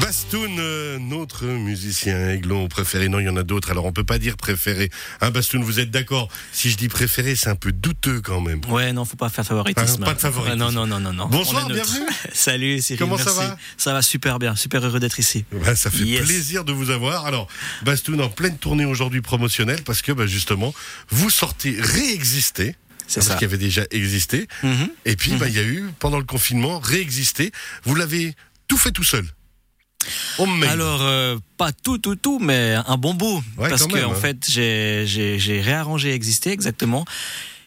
[0.00, 3.08] Bastoun, euh, notre musicien aiglon préféré.
[3.08, 3.70] Non, il y en a d'autres.
[3.70, 4.90] Alors, on peut pas dire préféré.
[5.20, 6.28] Hein, Bastoun, vous êtes d'accord?
[6.52, 8.60] Si je dis préféré, c'est un peu douteux quand même.
[8.68, 10.02] Ouais, non, faut pas faire favoritisme.
[10.02, 10.58] Ah, pas de favoritisme.
[10.58, 11.26] non, non, non, non, non.
[11.28, 12.06] Bonsoir, bienvenue.
[12.32, 12.98] Salut, Cyril.
[12.98, 13.56] Comment ça va?
[13.78, 15.44] Ça va super bien, super heureux d'être ici.
[15.50, 16.24] Bah, ça fait Yes.
[16.26, 17.24] plaisir de vous avoir.
[17.26, 17.48] Alors,
[17.82, 20.74] Bastoun en pleine tournée aujourd'hui promotionnelle parce que bah, justement,
[21.08, 22.76] vous sortez réexister.
[23.08, 24.46] C'est parce qu'il avait déjà existé.
[24.62, 24.88] Mhm.
[25.04, 27.50] Et puis, bah, il y a eu, pendant le confinement, réexisté.
[27.84, 28.34] Vous l'avez
[28.68, 29.24] tout fait tout seul?
[30.38, 30.68] Homemade.
[30.70, 33.42] Alors, euh, pas tout, tout, tout, mais un bon bout.
[33.58, 37.04] Ouais, parce que, en fait, j'ai- réarrangé Exister, exactement,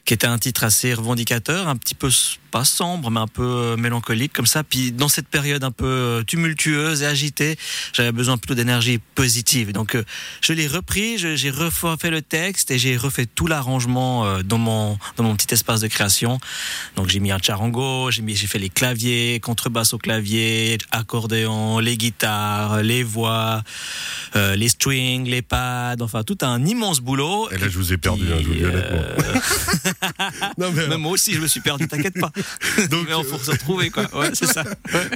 [0.06, 2.10] qui était un titre assez revendicateur, un petit peu,
[2.50, 4.64] pas sombre, mais un peu euh, mélancolique, comme ça.
[4.64, 7.58] Puis, dans cette période un peu euh, tumultueuse et agitée,
[7.94, 9.72] j'avais besoin plutôt d'énergie positive.
[9.72, 10.04] Donc, euh,
[10.42, 15.24] je l'ai repris, j'ai refait le texte et j'ai refait tout l'arrangement dans, mon, dans
[15.24, 16.40] mon petit espace de création.
[16.96, 21.80] Donc, j'ai mis un charango, j'ai mis- j'ai fait les claviers, contrebasse au clavier, accordéon,
[21.80, 23.64] les guitares, les voix,
[24.36, 27.50] euh, les strings, les pads, enfin, tout un immense boulot.
[27.52, 28.98] Et là, je vous ai perdu, hein, je vous dis honnêtement.
[28.98, 29.34] euh,
[30.58, 32.32] Non, mais alors, même moi aussi, je me suis perdu, t'inquiète pas.
[32.90, 34.08] Donc, mais on faut se retrouver, quoi.
[34.14, 34.64] Ouais, c'est ça.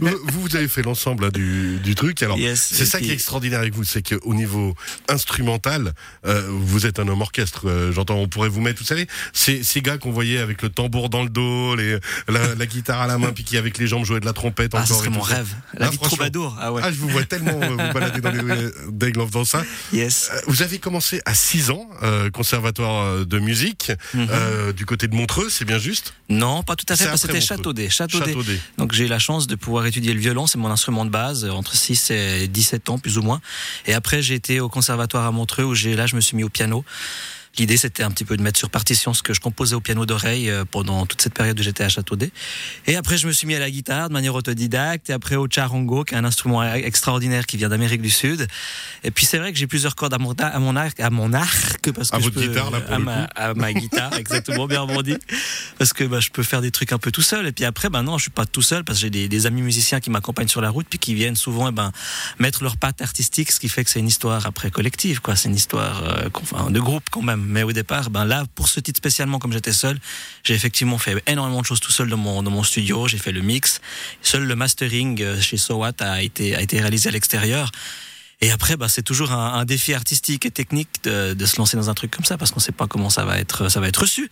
[0.02, 2.21] vous, vous avez fait l'ensemble hein, du, du truc.
[2.23, 2.61] Alors, Yes.
[2.73, 4.75] c'est ça qui est extraordinaire avec vous, c'est qu'au niveau
[5.09, 5.94] instrumental,
[6.25, 7.67] euh, vous êtes un homme orchestre.
[7.69, 10.69] euh, J'entends, on pourrait vous mettre, vous savez, ces, ces gars qu'on voyait avec le
[10.69, 13.88] tambour dans le dos, les, la, la guitare à la main, puis qui avec les
[13.88, 15.03] jambes jouaient de la trompette Ah, ce encore.
[15.03, 15.35] serait et mon ça.
[15.35, 15.47] rêve.
[15.75, 16.57] La Ah, vie de troubadour.
[16.59, 16.81] Ah ouais.
[16.83, 18.71] Ah, je vous vois tellement euh, vous balader dans les rues
[19.19, 19.63] en faisant ça.
[19.91, 20.29] Yes.
[20.33, 24.27] Euh, Vous avez commencé à 6 ans, euh, conservatoire euh, de musique, Mhm.
[24.31, 26.13] euh, du côté de Montreux, c'est bien juste?
[26.29, 27.42] Non, pas tout à fait, Après c'était.
[27.42, 27.89] Châteaudet.
[27.89, 28.25] Châteaudet.
[28.25, 28.59] Châteaudet.
[28.78, 31.45] Donc j'ai eu la chance de pouvoir étudier le violon, c'est mon instrument de base,
[31.45, 33.42] euh, entre 6 et 17 ans plus ou moins.
[33.86, 36.44] Et après j'ai été au conservatoire à Montreux où j'ai là je me suis mis
[36.44, 36.84] au piano.
[37.59, 40.06] L'idée c'était un petit peu de mettre sur partition ce que je composais au piano
[40.08, 42.32] d'oreille euh, pendant toute cette période où j'étais à Châteaudet.
[42.88, 45.48] Et après je me suis mis à la guitare de manière autodidacte et après au
[45.50, 48.48] charango qui est un instrument e- extraordinaire qui vient d'Amérique du Sud.
[49.04, 51.31] Et puis c'est vrai que j'ai plusieurs cordes à mon, à mon arc, à mon
[51.34, 53.30] arc parce que À je votre peux- guitare, là, pour à le ma, coup.
[53.36, 55.16] à ma guitare exactement bien rebondi
[55.78, 57.90] parce que bah, je peux faire des trucs un peu tout seul et puis après
[57.90, 60.09] ben non je suis pas tout seul parce que j'ai des, des amis musiciens qui
[60.09, 61.92] m'accompagnent sur la route puis qui viennent souvent eh ben
[62.40, 65.50] mettre leur patte artistique ce qui fait que c'est une histoire après collective quoi c'est
[65.50, 68.98] une histoire euh, de groupe quand même mais au départ ben là pour ce titre
[68.98, 70.00] spécialement comme j'étais seul
[70.44, 73.08] j'ai effectivement fait énormément de choses tout seul dans mon studio.
[73.08, 73.81] J'ai fait le mix.
[74.22, 77.72] Seul le mastering euh, chez Sowat a été réalisé à l'extérieur
[78.44, 81.78] et après, bah, c'est toujours un, un défi artistique et technique de, de se lancer
[81.78, 83.88] dans un truc comme ça parce qu'on sait pas comment ça va être, ça va
[83.88, 84.30] être reçu.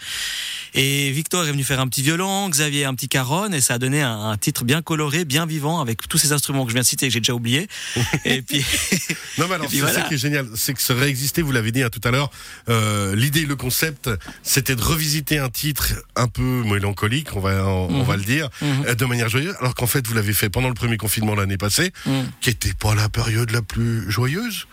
[0.74, 3.78] Et Victor est venu faire un petit violon, Xavier un petit caronne, et ça a
[3.78, 6.82] donné un, un titre bien coloré, bien vivant, avec tous ces instruments que je viens
[6.82, 7.68] de citer et que j'ai déjà oubliés.
[8.26, 8.64] et puis,
[9.38, 11.84] Non, mais alors, c'est ça qui est génial, c'est que ça réexistait, vous l'avez dit
[11.84, 12.32] hein, tout à l'heure,
[12.70, 14.10] euh, l'idée, le concept,
[14.44, 18.50] c'était de revisiter un titre un peu mélancolique, on va, on, on va le dire,
[18.62, 18.86] Mhm.
[18.88, 21.58] euh, de manière joyeuse, alors qu'en fait, vous l'avez fait pendant le premier confinement l'année
[21.58, 22.30] passée, Mhm.
[22.42, 24.66] qui était pas la période la plus joyeuse.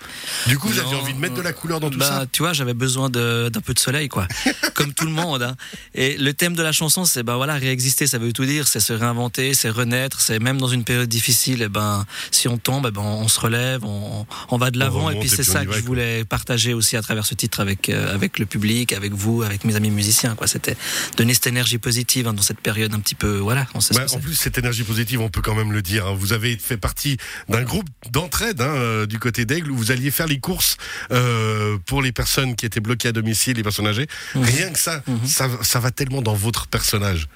[0.46, 2.42] Du coup, vous aviez envie de mettre de la couleur dans tout bah, ça tu
[2.42, 4.26] vois, j'avais besoin d'un peu de soleil, quoi.
[4.74, 5.42] Comme tout le monde.
[5.42, 5.56] hein.
[5.94, 8.68] Et le thème de la chanson, c'est bah voilà, réexister, ça veut tout dire.
[8.68, 10.20] C'est se réinventer, c'est renaître.
[10.20, 13.40] C'est même dans une période difficile, et ben si on tombe, eh ben on se
[13.40, 15.10] relève, on, on va de l'avant.
[15.10, 18.14] Et puis c'est ça que je voulais partager aussi à travers ce titre avec euh,
[18.14, 20.34] avec le public, avec vous, avec mes amis musiciens.
[20.34, 20.76] Quoi, c'était
[21.16, 23.38] donner cette énergie positive hein, dans cette période un petit peu.
[23.38, 26.06] Voilà, on sait Bah, en plus, cette énergie positive, on peut quand même le dire.
[26.06, 26.14] hein.
[26.18, 27.16] Vous avez fait partie
[27.48, 30.76] d'un groupe d'entraide euh, du côté d'Aigle où vous alliez faire les courses
[31.10, 34.06] euh, pour les personnes qui étaient bloquées à domicile, les personnes âgées.
[34.36, 34.44] Mhm.
[34.44, 37.26] Rien que ça, ça, ça va tellement dans votre personnage.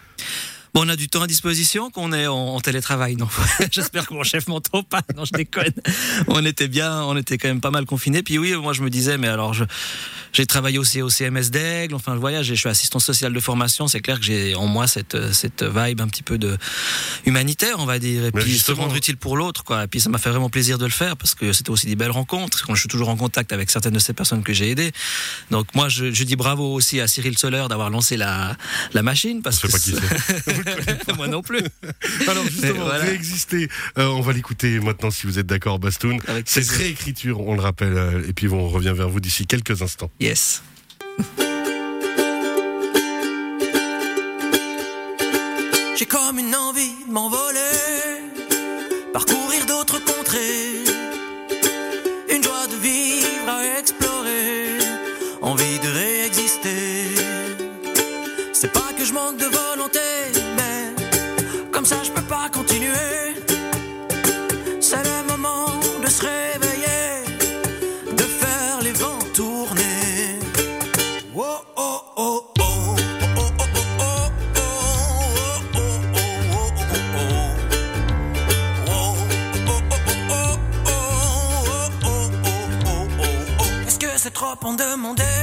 [0.75, 3.17] Bon, on a du temps à disposition qu'on est en, télétravail.
[3.17, 3.29] Non,
[3.71, 5.03] j'espère que mon chef m'entend pas.
[5.15, 5.75] Non, je déconne.
[6.29, 8.23] On était bien, on était quand même pas mal confinés.
[8.23, 9.65] Puis oui, moi je me disais, mais alors je,
[10.33, 11.95] j'ai travaillé aussi au CMS d'Aigle.
[11.95, 13.87] Enfin, le voyage, je suis assistant social de formation.
[13.87, 16.57] C'est clair que j'ai en moi cette cette vibe un petit peu de
[17.27, 19.85] humanitaire, on va dire, et puis se rendre utile pour l'autre, quoi.
[19.85, 21.97] Et puis ça m'a fait vraiment plaisir de le faire parce que c'était aussi des
[21.97, 22.65] belles rencontres.
[22.67, 24.93] Quand je suis toujours en contact avec certaines de ces personnes que j'ai aidées.
[25.51, 28.57] Donc moi, je, je dis bravo aussi à Cyril Soler d'avoir lancé la
[28.95, 30.17] la machine parce Je sais que pas
[30.47, 30.62] qui
[31.17, 31.61] moi non plus.
[32.29, 33.05] Alors justement, voilà.
[33.05, 33.69] réexister.
[33.99, 36.19] Euh, on va l'écouter maintenant si vous êtes d'accord, Bastoun.
[36.45, 40.11] Cette réécriture, on le rappelle, euh, et puis on revient vers vous d'ici quelques instants.
[40.21, 40.63] Yes.
[45.99, 47.61] J'ai comme une envie de m'envoler,
[49.13, 50.72] parcourir d'autres contrées,
[58.63, 59.99] C'est pas que je manque de volonté,
[60.57, 60.95] mais
[61.73, 63.35] comme ça je peux pas continuer.
[64.81, 65.67] C'est le moment
[66.01, 67.25] de se réveiller,
[68.13, 70.39] de faire les vents tourner.
[83.89, 85.42] Est-ce que c'est trop en demander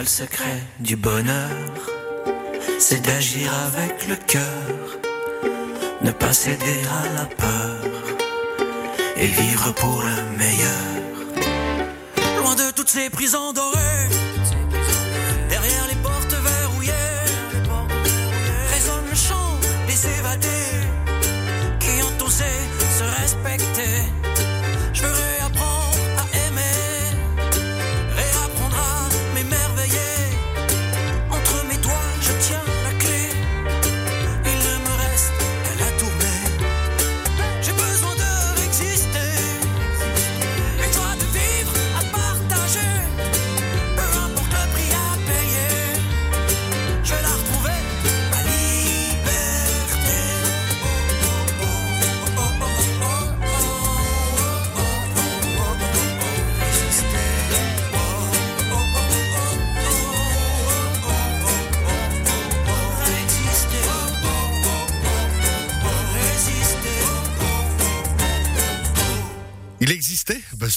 [0.00, 1.50] le secret du bonheur
[2.78, 5.00] C'est d'agir avec le cœur,
[6.02, 7.82] ne pas céder à la peur
[9.16, 10.98] et vivre pour le meilleur.
[12.38, 14.08] Loin de toutes ces prisons dorées,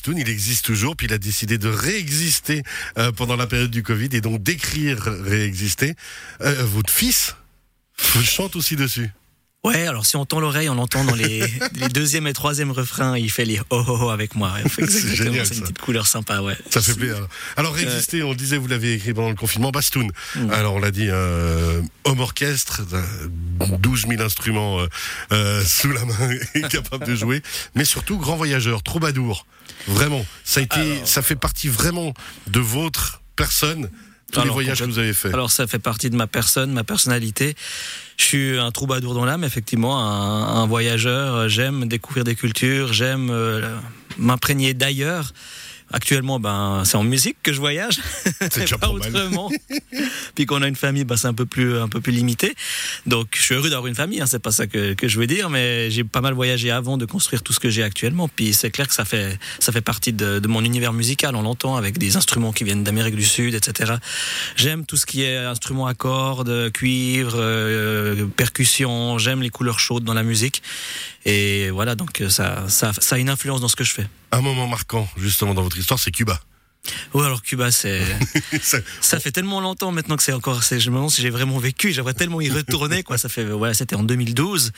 [0.07, 2.63] il existe toujours, puis il a décidé de réexister
[2.98, 5.95] euh, pendant la période du Covid et donc d'écrire réexister.
[6.42, 7.36] Euh, votre fils
[7.98, 9.12] chante aussi dessus.
[9.63, 11.44] Ouais, alors si on tend l'oreille, on entend dans les,
[11.75, 14.54] les deuxième et troisième refrains, il fait les oh oh, oh avec moi.
[14.75, 16.58] C'est exactement, génial, C'est une petite couleur sympa, ouais.
[16.72, 17.28] Ça fait plaisir.
[17.58, 20.12] Alors réexister, on le disait, vous l'avez écrit pendant le confinement, Bastoun.
[20.36, 20.50] Mm.
[20.50, 23.28] Alors on l'a dit, euh, homme orchestre, euh,
[23.78, 24.88] 12 000 instruments euh,
[25.31, 27.44] euh, sous la main et capable de jouer,
[27.75, 29.46] mais surtout grand voyageur, troubadour.
[29.88, 32.16] Vraiment, ça a été, Alors- ça fait partie vraiment
[32.48, 33.92] de votre personne.
[34.31, 35.33] Tous les Alors, voyages que vous avez faits.
[35.33, 37.56] Alors ça fait partie de ma personne, ma personnalité.
[38.18, 41.50] Je suis un troubadour dans l'âme, effectivement, un, un voyageur.
[41.50, 43.75] J'aime découvrir des cultures, j'aime euh,
[44.18, 45.33] m'imprégner d'ailleurs.
[45.94, 48.00] Actuellement, ben, c'est en musique que je voyage,
[48.40, 49.52] C'est déjà pas autrement.
[50.36, 52.56] Puis qu'on a une famille, ben, c'est un peu plus, un peu plus limité.
[53.06, 54.22] Donc, je suis heureux d'avoir une famille.
[54.22, 56.98] Hein, c'est pas ça que, que je veux dire, mais j'ai pas mal voyagé avant
[56.98, 58.30] de construire tout ce que j'ai actuellement.
[58.30, 61.36] Puis c'est clair que ça fait, ça fait partie de, de mon univers musical.
[61.36, 63.96] On l'entend avec des instruments qui viennent d'Amérique du Sud, etc.
[64.56, 69.18] J'aime tout ce qui est instruments à cordes, cuivre, euh, percussion.
[69.18, 70.64] J'aime les couleurs chaudes dans la musique.
[71.26, 74.08] Et voilà, donc ça, ça, ça a une influence dans ce que je fais.
[74.31, 76.39] Un moment marquant, justement, dans votre histoire, c'est Cuba.
[77.13, 78.01] Ouais, alors Cuba, c'est.
[78.62, 80.63] Ça- Ça fait tellement longtemps maintenant que c'est encore.
[80.63, 81.92] Je me demande si j'ai vraiment vécu.
[81.94, 83.19] J'aimerais tellement y retourner, quoi.
[83.19, 83.44] Ça fait.
[83.45, 84.71] Voilà, c'était en 2012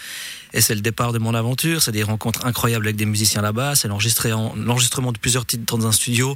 [0.54, 1.82] et c'est le départ de mon aventure.
[1.82, 3.76] C'est des rencontres incroyables avec des musiciens là-bas.
[3.76, 6.36] C'est l'enregistrement de plusieurs titres dans un studio,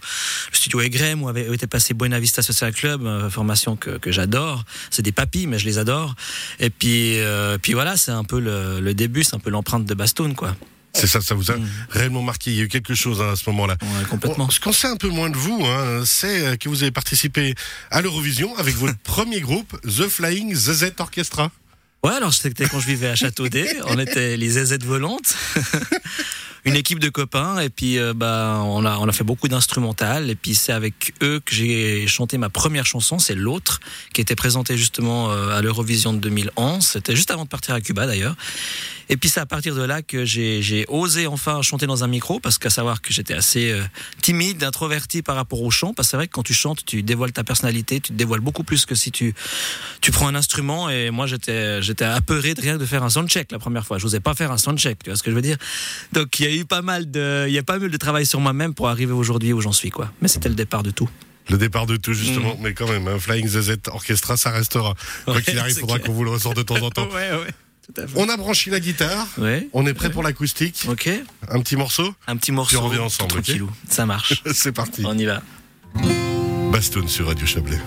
[0.51, 3.97] le studio Egrem où avait où était passé Buena Vista Social Club, euh, formation que,
[3.97, 4.63] que j'adore.
[4.89, 6.15] C'est des papis, mais je les adore.
[6.61, 9.85] Et puis, euh, puis voilà, c'est un peu le, le début, c'est un peu l'empreinte
[9.85, 10.55] de Bastoun, quoi.
[10.97, 11.67] C'est ça, ça vous a Mm.
[11.89, 12.51] réellement marqué.
[12.51, 13.77] Il y a eu quelque chose hein, à ce moment-là.
[13.81, 14.45] Ouais, complètement.
[14.45, 16.91] Bon, ce qu'on sait un peu moins de vous, hein, c'est euh, que vous avez
[16.91, 17.55] participé
[17.91, 21.51] à l'Eurovision avec votre premier groupe, The Flying ZZ Orchestra.
[22.03, 25.35] Ouais, alors c'était quand je vivais à Châteaudet, on était les ZZ volantes,
[26.65, 30.29] une équipe de copains, et puis euh, bah on a on a fait beaucoup d'instrumental,
[30.29, 33.79] et puis c'est avec eux que j'ai chanté ma première chanson, c'est l'autre,
[34.13, 36.85] qui était présentée justement euh, à l'Eurovision de 2011.
[36.85, 38.35] C'était juste avant de partir à Cuba d'ailleurs.
[39.09, 42.39] Et puis c'est à partir de là que j'ai osé enfin chanter dans un micro,
[42.39, 43.83] parce qu'à savoir que j'étais assez euh,
[44.21, 47.03] timide, introverti par rapport au chant, parce que c'est vrai que quand tu chantes, tu
[47.03, 49.33] dévoiles ta personnalité, tu te dévoiles beaucoup plus que si tu
[50.01, 53.51] tu prends un instrument et moi j'étais j'étais apeuré de rien de faire un soundcheck
[53.51, 53.97] la première fois.
[53.97, 55.57] Je n'osais pas faire un soundcheck, tu vois ce que je veux dire?
[56.13, 58.25] Donc il y a eu pas mal de il y a pas mal de travail
[58.25, 60.11] sur moi-même pour arriver aujourd'hui où j'en suis quoi.
[60.21, 61.09] Mais c'était le départ de tout.
[61.49, 64.95] Le départ de tout, justement, mais quand même, un Flying ZZ Orchestra, ça restera.
[65.23, 67.07] Quoi Ouais, qu'il arrive, il faudra qu'on vous le ressorte de temps en temps.
[67.13, 67.53] ouais ouais.
[67.93, 68.13] Tout à fait.
[68.17, 69.67] On a branché la guitare, Ouais.
[69.73, 70.85] on est prêt pour l'acoustique.
[70.89, 71.09] OK.
[71.49, 72.77] Un petit morceau Un petit morceau.
[72.77, 73.41] Puis on revient ensemble.
[73.89, 74.41] Ça marche.
[74.53, 75.03] C'est parti.
[75.05, 75.41] on y va.
[76.71, 77.79] Bastoun sur Radio Chablais.